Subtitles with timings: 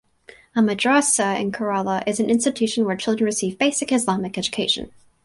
[0.55, 4.91] A madrasa in Kerala is an institution where children receive basic Islamic education.